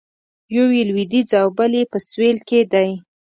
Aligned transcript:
یو 0.55 0.67
یې 0.75 0.83
لویدیځ 0.89 1.29
او 1.41 1.47
بل 1.57 1.71
یې 1.79 1.83
په 1.91 1.97
سویل 2.09 2.37
کې 2.47 2.59
دی. 2.73 2.89